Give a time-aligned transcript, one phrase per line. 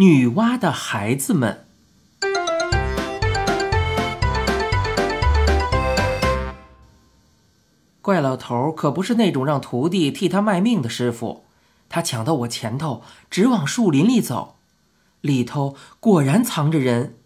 [0.00, 1.66] 女娲的孩子们。
[8.00, 11.42] 怪老头可不是那种让徒弟替他卖命的师傅，
[11.88, 14.54] 他抢到我前头，直往树林里走。
[15.20, 17.16] 里头果然藏着人。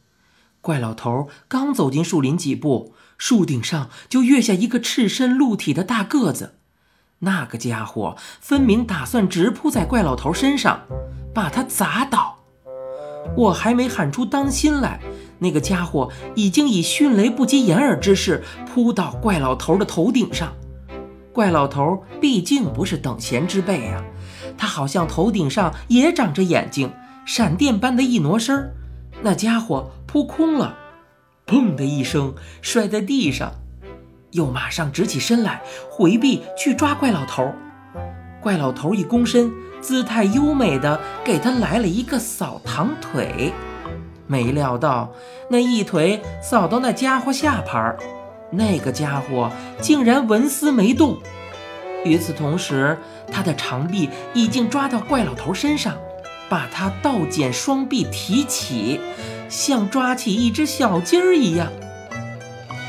[0.63, 6.55] 怪老头刚走进树林几步，树顶上就跃下一个赤身露体的大个子。
[7.19, 10.87] 那个家伙分明打算直扑在怪老头身上，
[11.35, 12.32] 把他砸倒。
[13.37, 15.01] 我还没喊出“当心”来，
[15.39, 20.53] 那个家伙已经以迅雷不及掩耳之势扑到怪老头的头顶上。
[21.33, 24.05] 怪老头毕竟不是等闲之辈啊，
[24.59, 26.93] 他好像头顶上也长着眼睛，
[27.25, 28.71] 闪电般的一挪身，
[29.23, 30.77] 那家伙扑空了，
[31.47, 33.53] 砰的一声摔在地上。
[34.33, 37.53] 又马上直起身来，回避去抓怪老头。
[38.41, 43.53] 怪老头一躬身，姿态优美的给他来了一个扫堂腿。
[44.27, 45.13] 没料到
[45.51, 47.95] 那一腿扫到那家伙下盘，
[48.51, 51.19] 那个家伙竟然纹丝没动。
[52.05, 52.97] 与此同时，
[53.31, 55.97] 他的长臂已经抓到怪老头身上，
[56.49, 58.99] 把他倒剪双臂提起，
[59.49, 61.69] 像抓起一只小鸡儿一样。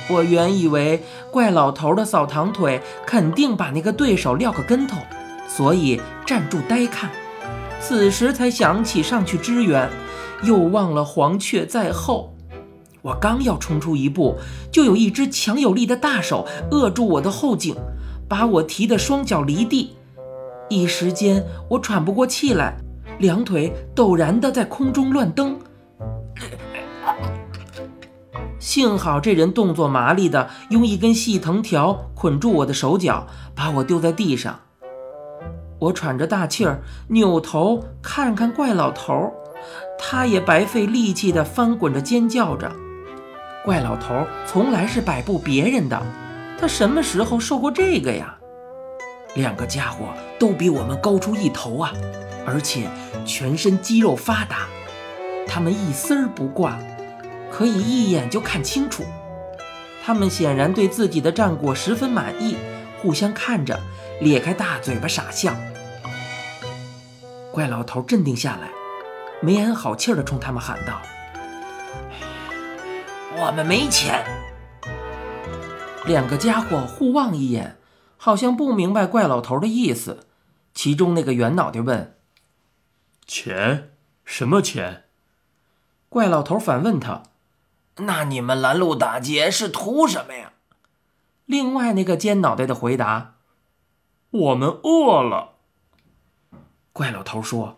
[0.10, 4.98] 我原以为怪老头的扫堂腿肯定把那个对手撂个跟头，
[5.56, 7.12] 所以站住呆看。
[7.80, 9.88] 此时才想起上去支援，
[10.42, 12.34] 又忘了黄雀在后。
[13.04, 14.38] 我刚要冲出一步，
[14.72, 17.76] 就有一只强有力的大手扼住我的后颈，
[18.28, 19.96] 把我提得双脚离地。
[20.70, 22.76] 一时间我喘不过气来，
[23.20, 25.60] 两腿陡然的在空中乱蹬。
[28.58, 34.58] 幸好这人动作麻利的用一根细藤条捆住我的手脚，把我丢在地上。
[35.84, 39.34] 我喘着大气儿，扭头看看怪老头，
[40.00, 42.72] 他也白费力气的翻滚着尖叫着。
[43.66, 46.02] 怪老头从来是摆布别人的，
[46.58, 48.38] 他什么时候受过这个呀？
[49.36, 50.06] 两个家伙
[50.40, 51.92] 都比我们高出一头啊，
[52.46, 52.88] 而且
[53.26, 54.68] 全身肌肉发达，
[55.46, 56.80] 他们一丝儿不挂。
[57.52, 59.04] 可以一眼就看清楚，
[60.04, 62.56] 他们显然对自己的战果十分满意，
[63.02, 63.80] 互相看着，
[64.22, 65.54] 咧开大嘴巴傻笑。
[67.54, 68.72] 怪老头镇定下来，
[69.40, 71.00] 没安好气儿的冲他们喊道
[73.38, 74.26] ：“我们没钱。”
[76.08, 77.78] 两个家伙互望一眼，
[78.18, 80.26] 好像不明白怪老头的意思。
[80.74, 82.18] 其中那个圆脑袋问
[83.28, 83.92] ：“钱？
[84.26, 85.04] 什么钱？”
[86.10, 87.22] 怪老头反问他。
[87.98, 90.54] 那你们拦路打劫是图什么呀？
[91.46, 93.36] 另外那个尖脑袋的回答
[94.32, 95.52] ：“我们饿了。”
[96.94, 97.78] 怪老头说：“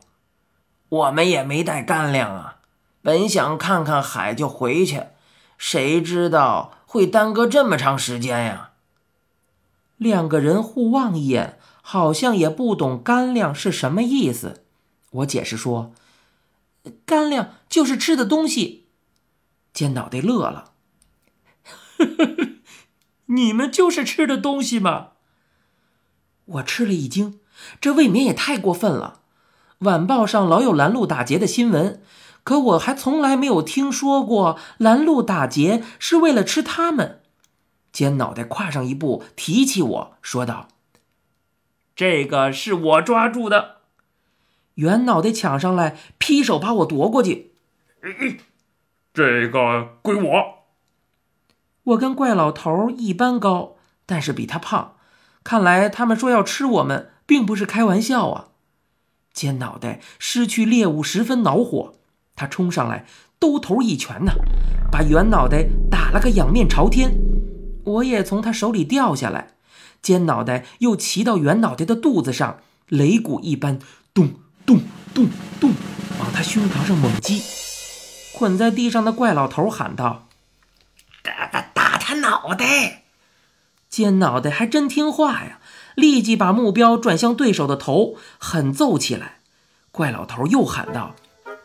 [0.90, 2.60] 我们也没带干粮啊，
[3.02, 5.04] 本想看看海就回去，
[5.58, 8.74] 谁知道会耽搁这么长时间呀？”
[9.98, 14.66] 两个人互望一眼，好像也不懂干粮是什么意思。
[15.12, 15.94] 我解释说
[17.06, 18.90] ：“干粮就是吃的东西。”
[19.74, 20.74] 尖脑袋乐了，
[23.28, 25.12] 你们就是吃的东西吗？
[26.46, 27.40] 我吃了一惊，
[27.80, 29.22] 这未免也太过分了。
[29.80, 32.02] 晚报上老有拦路打劫的新闻，
[32.44, 37.22] 可我还从来没有听说过拦路打劫是为了吃他们。
[37.92, 40.68] 尖脑袋跨上一步，提起我说道
[41.96, 43.76] ：“这个是我抓住的。”
[44.76, 47.54] 圆脑袋抢上来，劈手把我夺过去。
[49.14, 50.44] 这个归我。
[51.84, 54.96] 我跟怪老头一般高，但是比他胖。
[55.46, 58.48] 看来他们说要吃我们，并不是开玩笑啊！
[59.34, 61.96] 尖脑袋失去猎物，十分恼火。
[62.36, 63.06] 他冲上来，
[63.40, 64.34] 兜头一拳呐，
[64.92, 67.12] 把圆脑袋打了个仰面朝天。
[67.84, 69.56] 我也从他手里掉下来，
[70.02, 72.60] 尖脑袋又骑到圆脑袋的肚子上，
[72.90, 73.80] 擂鼓一般，
[74.14, 74.34] 咚
[74.66, 74.82] 咚
[75.14, 75.72] 咚咚，
[76.20, 77.42] 往他胸膛上猛击。
[78.34, 80.28] 捆在地上的怪老头喊道
[81.24, 83.04] ：“打打打他脑袋！”
[83.88, 85.62] 尖脑袋还真听话呀，
[85.96, 89.40] 立即把目标转向对手的头，狠揍起来。
[89.92, 91.16] 怪老头又喊道：“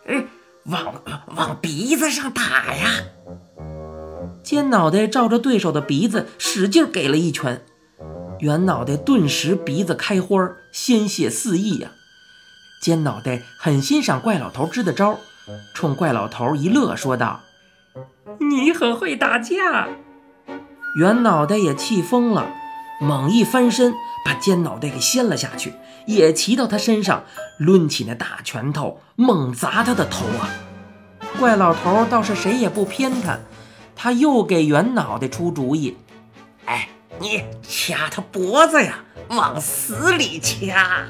[0.06, 0.24] 哎，
[0.66, 1.02] 往
[1.36, 2.90] 往鼻子上打呀！”
[4.42, 7.62] 尖脑袋照着对手的鼻子使劲给了一拳，
[8.38, 11.90] 圆脑袋顿时鼻子开花，鲜血四溢呀。
[12.82, 15.18] 尖脑袋很欣赏怪老头支的招。
[15.74, 17.40] 冲怪老头一乐，说道
[18.38, 19.88] ：“你很会打架。”
[20.96, 22.48] 圆脑袋也气疯了，
[23.00, 23.92] 猛一翻身，
[24.24, 25.74] 把尖脑袋给掀了下去，
[26.06, 27.24] 也骑到他身上，
[27.58, 30.50] 抡起那大拳头猛砸他的头啊！
[31.38, 33.38] 怪老头倒是谁也不偏袒，
[33.94, 35.96] 他又给袁脑袋出主意
[36.66, 36.88] ：“哎，
[37.18, 41.06] 你掐他脖子呀，往死里掐！”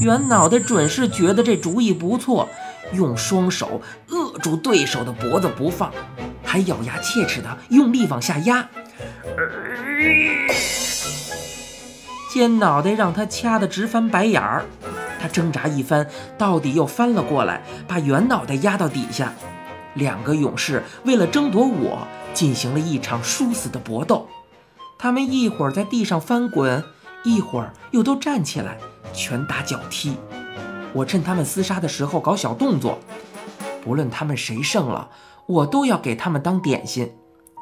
[0.00, 2.48] 袁脑袋准是觉得这主意不错，
[2.92, 5.92] 用双手扼住对手的脖子不放，
[6.44, 8.68] 还咬牙切齿的用力往下压。
[12.32, 14.64] 尖脑袋让他掐得直翻白眼儿，
[15.20, 16.08] 他挣扎一番，
[16.38, 19.34] 到底又翻了过来，把圆脑袋压到底下。
[19.92, 24.26] 两个勇士为了争夺我，进行了一场殊死的搏斗。
[24.98, 26.82] 他们一会儿在地上翻滚，
[27.22, 28.78] 一会儿又都站起来，
[29.12, 30.16] 拳打脚踢。
[30.94, 32.98] 我趁他们厮杀的时候搞小动作，
[33.84, 35.10] 不论他们谁胜了，
[35.44, 37.12] 我都要给他们当点心。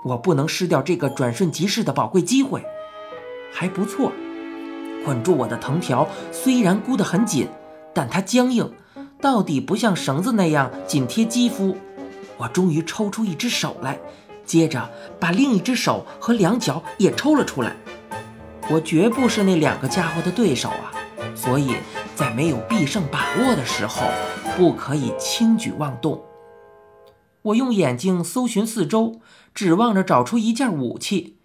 [0.04, 2.64] 我不能失掉这个转瞬即逝的宝贵机会。
[3.52, 4.12] 还不错。
[5.04, 7.48] 捆住我的藤条虽然箍得很紧，
[7.94, 8.72] 但它僵硬，
[9.20, 11.76] 到底不像绳子那样紧贴肌肤。
[12.36, 13.98] 我终于抽出一只手来，
[14.44, 17.76] 接着把另一只手和两脚也抽了出来。
[18.70, 20.92] 我绝不是那两个家伙的对手啊，
[21.34, 21.74] 所以
[22.14, 24.06] 在没有必胜把握的时候，
[24.56, 26.22] 不可以轻举妄动。
[27.42, 29.20] 我用眼睛搜寻四周，
[29.54, 31.36] 指望着找出一件武器，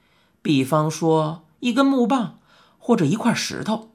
[0.41, 2.37] 比方说一根木棒。
[2.85, 3.89] 或者一块石头，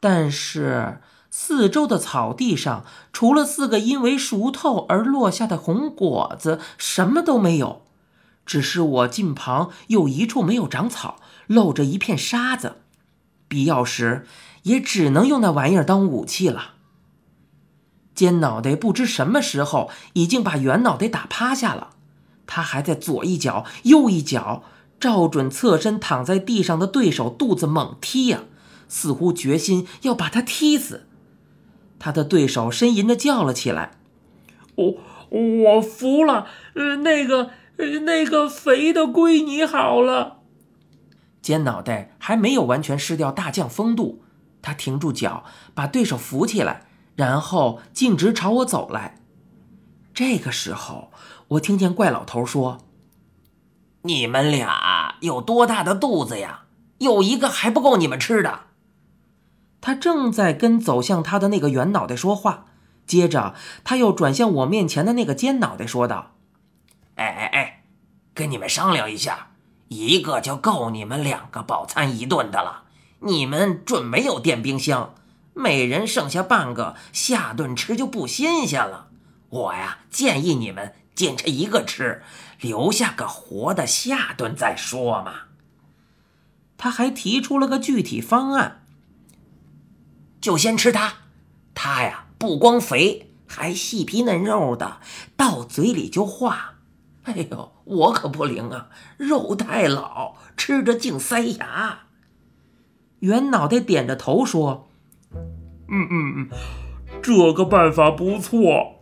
[0.00, 7.82] 但是四周的草地上除了四个因为熟透而落下的红果子，什么都没有。
[8.46, 12.76] 只是我近旁有一处没有长草，露着一片沙子，
[13.46, 14.26] 必要时
[14.62, 16.76] 也只能用那玩意儿当武器了。
[18.14, 21.90] 尖脑袋不知什么时候已经把圆脑袋打趴下了，
[22.46, 24.62] 他还在左一脚右一脚。
[24.98, 28.44] 照准侧身躺在地上的对手肚子猛踢呀，
[28.88, 31.06] 似乎决心要把他踢死。
[31.98, 33.92] 他的对手呻吟着叫了起来
[34.76, 34.96] ：“我
[35.74, 37.50] 我服了，呃，那个
[38.02, 40.38] 那个肥的归你好了。”
[41.42, 44.22] 尖脑袋还没有完全失掉大将风度，
[44.62, 45.44] 他停住脚，
[45.74, 46.86] 把对手扶起来，
[47.16, 49.20] 然后径直朝我走来。
[50.14, 51.10] 这个时候，
[51.48, 52.83] 我听见怪老头说。
[54.06, 56.64] 你们俩有多大的肚子呀？
[56.98, 58.60] 有一个还不够你们吃的。
[59.80, 62.66] 他正在跟走向他的那个圆脑袋说话，
[63.06, 66.32] 接着他又转向我面前的那个尖脑袋说道
[67.16, 67.84] ：“哎哎哎，
[68.34, 69.48] 跟你们商量一下，
[69.88, 72.82] 一个就够你们两个饱餐一顿的了。
[73.20, 75.14] 你们准没有电冰箱，
[75.54, 79.08] 每人剩下半个，下顿吃就不新鲜了。
[79.48, 82.22] 我呀，建议你们坚持一个吃。”
[82.60, 85.34] 留下个活的，下顿再说嘛。
[86.78, 88.86] 他还提出了个具体方案，
[90.40, 91.14] 就先吃它。
[91.74, 94.98] 它呀，不光肥，还细皮嫩肉的，
[95.36, 96.76] 到嘴里就化。
[97.24, 98.88] 哎呦，我可不灵啊，
[99.18, 102.04] 肉太老，吃着净塞牙。
[103.18, 104.88] 圆脑袋点着头说
[105.90, 106.48] ：“嗯嗯嗯，
[107.22, 109.00] 这个办法不错。”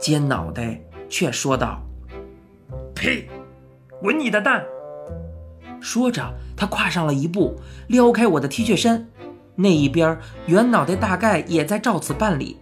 [0.00, 1.82] 尖脑袋却说道。
[2.94, 3.28] 呸！
[4.00, 4.64] 滚你的蛋！
[5.80, 9.06] 说着，他跨上了一步，撩开我的 T 恤衫。
[9.54, 12.58] 那一边，圆脑袋大概也在照此办理，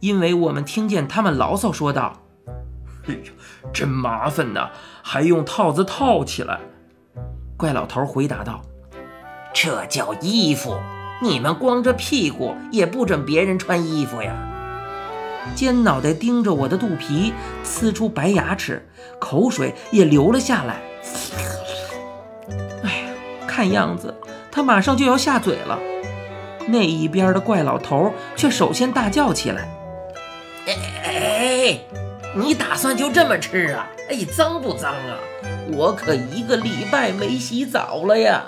[0.00, 2.20] 因为我们听见他们牢骚说道
[3.08, 3.30] ：“哎呀，
[3.72, 4.70] 真麻烦呐，
[5.02, 6.60] 还用套子套起来。”
[7.56, 8.62] 怪老头回答道
[9.52, 10.76] ：“这叫衣服，
[11.20, 14.36] 你们光着屁股也不准别人穿衣服呀。”
[15.54, 17.32] 尖脑袋盯着我的肚皮，
[17.64, 18.86] 呲出白牙齿，
[19.18, 20.76] 口水也流了下来。
[22.84, 23.10] 哎呀，
[23.46, 24.14] 看样子
[24.50, 25.78] 他马上就要下嘴了。
[26.66, 29.68] 那一边的怪老头却首先大叫起来
[31.02, 31.80] ：“哎，
[32.36, 33.88] 你打算就这么吃啊？
[34.10, 35.18] 哎，脏不脏啊？
[35.72, 38.44] 我可一个礼拜没洗澡了呀！”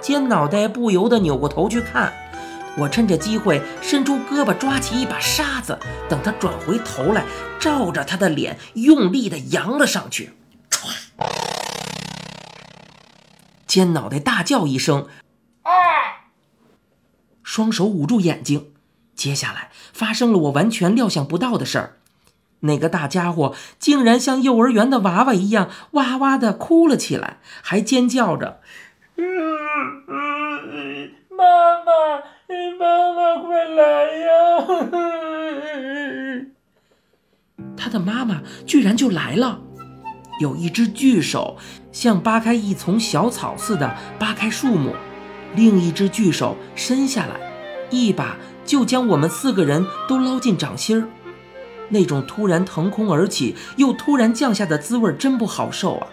[0.00, 2.12] 尖脑袋不由得扭过头去看。
[2.76, 7.24] 我趁着机会伸出胳膊抓起一把沙子，等他转回头来，
[7.58, 10.32] 照着他的脸用力的扬了上去。
[10.70, 10.94] 唰！
[13.66, 15.06] 尖脑袋大叫一声，
[15.62, 15.70] 啊！
[17.42, 18.72] 双手捂住眼睛。
[19.14, 21.96] 接下来发生了我完全料想不到的事儿，
[22.60, 28.60] 那个大家伙竟然像幼儿园的娃娃一样哇哇的哭了起来，还尖叫着
[31.40, 31.90] ：“妈妈！”
[32.78, 33.82] 妈妈，快来
[34.16, 34.28] 呀！
[37.76, 39.60] 他的妈妈居然就来了，
[40.40, 41.56] 有一只巨手
[41.92, 44.94] 像扒开一丛小草似的扒开树木，
[45.54, 47.34] 另一只巨手伸下来，
[47.90, 51.08] 一把就将我们四个人都捞进掌心儿。
[51.88, 56.06] 那种突然腾空而起又突然降下的滋味真不好受啊！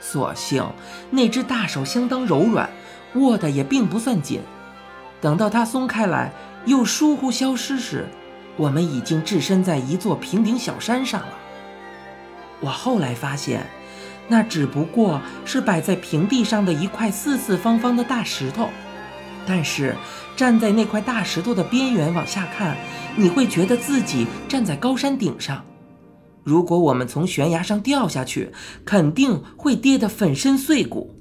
[0.00, 0.64] 所幸
[1.10, 2.70] 那只大手相当柔软，
[3.16, 4.40] 握的也并不算紧。
[5.20, 6.32] 等到它松开来
[6.66, 8.08] 又疏忽消失时，
[8.56, 11.34] 我们已经置身在一座平顶小山上了。
[12.60, 13.66] 我后来发现，
[14.28, 18.68] 那只不过是摆在平地上的一块四四方方的大石头，
[19.46, 19.94] 但是
[20.36, 22.76] 站在那块大石头的边缘往下看，
[23.16, 25.64] 你会觉得自己站在高山顶上。
[26.44, 28.52] 如果我们从悬崖上掉下去，
[28.84, 31.14] 肯定会跌得粉身碎骨。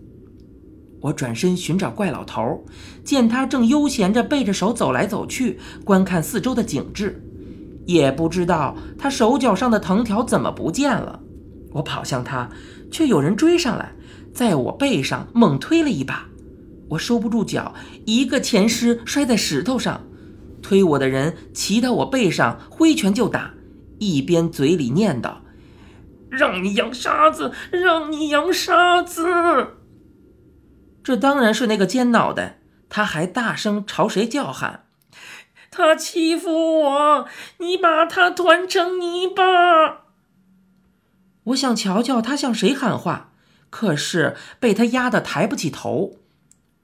[1.01, 2.63] 我转身寻找怪老头，
[3.03, 7.21] 见他正悠闲着背着手走来走去，观看四周的景致，
[7.85, 11.19] 也不知道他手脚上的藤条怎么不见了。
[11.73, 12.49] 我跑向他，
[12.91, 13.93] 却有人追上来，
[14.33, 16.27] 在我背上猛推了一把，
[16.89, 17.73] 我收不住脚，
[18.05, 20.01] 一个前尸摔在石头上。
[20.61, 23.53] 推我的人骑到我背上，挥拳就打，
[23.97, 25.37] 一边嘴里念叨
[26.29, 29.23] ：“让你扬沙子，让你扬沙子。”
[31.03, 34.85] 这当然是那个尖脑袋，他还大声朝谁叫喊
[35.71, 37.27] ：“他欺负我，
[37.57, 40.03] 你把他团成泥巴！”
[41.45, 43.31] 我想瞧瞧他向谁喊话，
[43.71, 46.17] 可是被他压得抬不起头。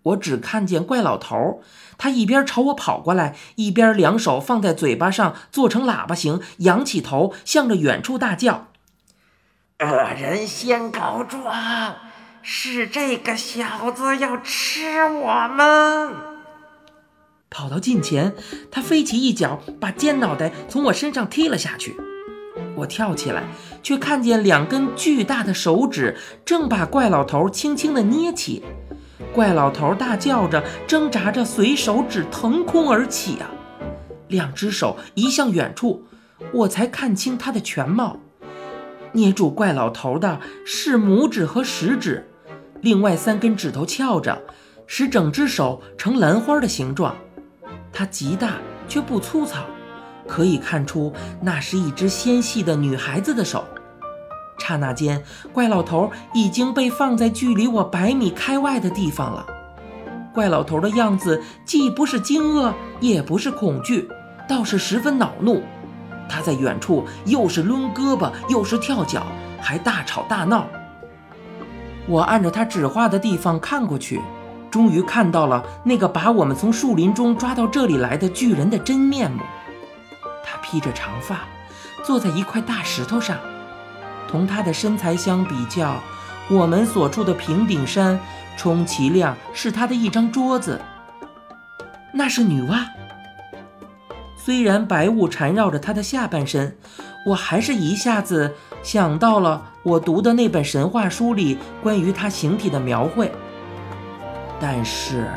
[0.02, 1.62] 我只看见怪老头，
[1.98, 8.70] 他一边朝我跑过来，一边两手放在嘴巴上做成喇叭形，仰起头向着远处大叫
[9.80, 9.86] ：“恶
[10.18, 11.96] 人先告状！”
[12.50, 16.14] 是这个小子要吃我们！
[17.50, 18.34] 跑到近前，
[18.72, 21.98] 他飞起一脚，把尖脑袋从我身上踢了下去。
[22.74, 23.44] 我跳起来，
[23.84, 28.64] 却看见两根巨大的手指正把怪老头轻轻地捏起。
[29.34, 33.52] 怪老头大叫着，挣扎着，随手指腾空而起啊！
[34.30, 36.06] 两只手移向远处，
[36.54, 38.22] 我才看清他的全貌。
[39.12, 42.26] 捏住怪老头的是拇指和食指。
[42.82, 44.42] 另外三根指头翘着，
[44.86, 47.16] 使整只手呈兰花的形状。
[47.92, 48.54] 它极大
[48.88, 49.66] 却不粗糙，
[50.28, 53.66] 可以看出那是一只纤细的女孩子的手。
[54.60, 59.46] 刹那间，怪老头已经被放在距离我百米开外的地方了。
[60.34, 64.08] 怪老头的样子既不是惊愕，也不是恐惧，
[64.48, 65.64] 倒是十分恼怒。
[66.30, 69.26] 他在远处又是抡胳膊，又是跳脚，
[69.60, 70.68] 还大吵大闹。
[72.08, 74.22] 我按着他指画的地方看过去，
[74.72, 79.44] 终于看到了那个把我们从树林中抓到这里来的巨人的真面目。
[80.44, 81.42] 他披着长发，
[82.06, 83.38] 坐在一块大石头上，
[84.30, 85.96] 同他的身材相比较，
[86.50, 88.18] 我们所处的平顶山，
[88.56, 90.82] 充其量是他的一张桌子。
[92.14, 92.86] 那是女娲。
[94.38, 96.78] 虽然白雾缠绕着她的下半身，
[97.26, 103.32] 我还是一下子想到了我读的那本神话书里关于它形体的描绘。
[104.60, 105.30] 但是，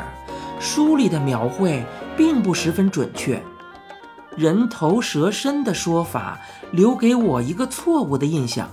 [0.59, 1.81] 书里的描绘
[2.17, 3.41] 并不十分准确，
[4.35, 6.37] 人头蛇身的说法
[6.71, 8.69] 留给我一个错误的印象，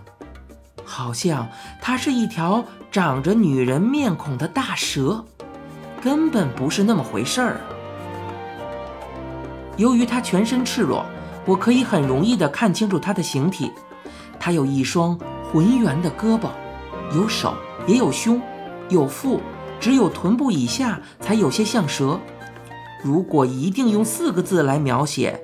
[0.85, 1.49] 好像
[1.81, 5.25] 它是一条长着女人面孔的大蛇，
[6.03, 7.61] 根本不是那么回事儿。
[9.77, 11.07] 由于它全身赤裸，
[11.47, 13.71] 我可以很容易地看清楚它的形体。
[14.41, 15.19] 它有一双
[15.53, 16.49] 浑圆的胳膊，
[17.15, 17.55] 有手，
[17.87, 18.41] 也有胸，
[18.91, 19.41] 有腹，
[19.81, 22.21] 只有臀部以下才有些像蛇。
[23.03, 25.41] 如果一定用四个字来描写，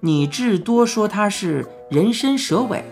[0.00, 2.84] 你至多说它是人身蛇尾，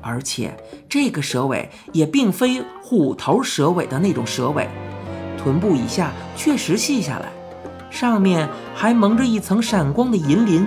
[0.00, 0.56] 而且
[0.88, 4.68] 这个蛇尾也并非虎头蛇尾的那种蛇尾，
[5.36, 7.30] 臀部以下确实细下来。
[7.90, 10.66] 上面还蒙着一层闪光的银鳞，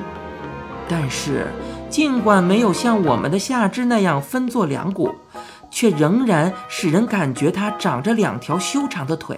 [0.87, 1.47] 但是
[1.93, 5.13] 尽管没有像我们的下肢那样分作两股，
[5.69, 9.37] 却仍然使人感觉它长着两条修长的腿。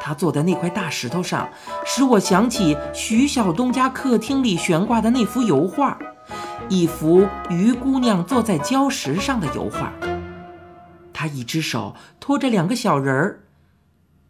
[0.00, 1.48] 他坐在那块大石头上，
[1.84, 5.98] 使我想起徐晓东家客厅里悬挂的那幅油画，
[6.68, 9.92] 一幅鱼姑娘坐在礁石上的油画。
[11.12, 13.40] 他一只手托着两个小人儿。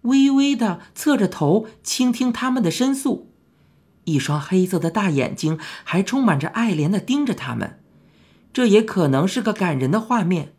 [0.01, 3.34] 微微的侧着头倾听他们的申诉，
[4.05, 7.81] 一双黑色的大眼睛还充满着爱怜的盯着他们。
[8.53, 10.55] 这也可能是个感人的画面。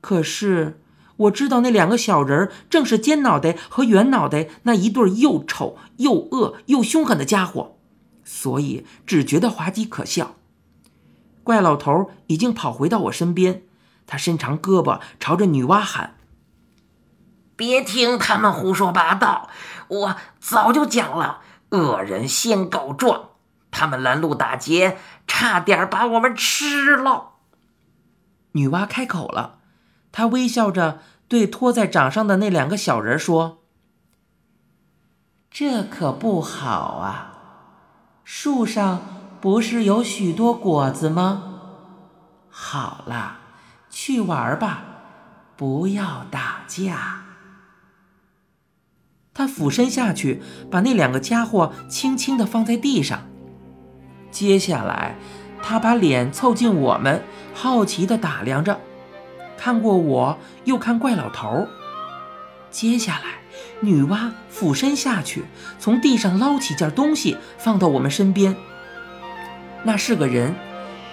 [0.00, 0.80] 可是
[1.16, 7.78] 我知道那两个小人正是尖脑袋和圆脑袋那一对又丑又恶又凶狠的家伙，
[8.24, 10.36] 所以只觉得滑稽可笑。
[11.42, 13.62] 怪老头已经跑回到我身边，
[14.06, 16.16] 他伸长胳膊朝着女娲喊。
[17.56, 19.48] 别听他们胡说八道，
[19.88, 23.30] 我早就讲了，恶人先告状，
[23.70, 27.32] 他们拦路打劫，差点把我们吃了。
[28.52, 29.58] 女娲开口了，
[30.12, 33.64] 她微笑着对拖在掌上的那两个小人说
[35.50, 37.32] ：“这可不好啊，
[38.24, 39.00] 树上
[39.40, 41.60] 不是有许多果子吗？
[42.48, 43.38] 好了，
[43.90, 44.84] 去玩吧，
[45.56, 47.24] 不要打架。”
[49.46, 53.26] 俯身下去，把那两个家伙轻轻地放在地上。
[54.30, 55.16] 接下来，
[55.62, 57.22] 他把脸凑近我们，
[57.54, 58.78] 好奇地打量着，
[59.56, 61.66] 看过我，又看怪老头。
[62.70, 63.40] 接下来，
[63.80, 65.44] 女娲俯身下去，
[65.78, 68.54] 从地上捞起件东西，放到我们身边。
[69.82, 70.54] 那是个人，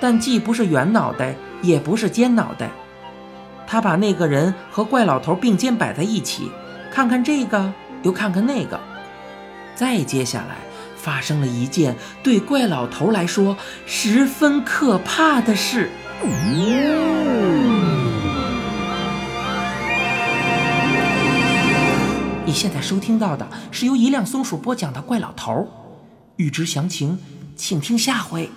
[0.01, 2.69] 但既不是圆脑袋，也不是尖脑袋。
[3.65, 6.51] 他把那个人和怪老头并肩摆在一起，
[6.91, 7.73] 看看这个。
[8.03, 8.79] 又看看那个，
[9.75, 10.57] 再接下来
[10.95, 15.89] 发生了一件对怪老头来说十分可怕的事。
[22.45, 25.67] 你现在收听到的是由一辆松鼠播讲的怪老头，
[26.35, 27.17] 欲知详情，
[27.55, 28.49] 请听下回。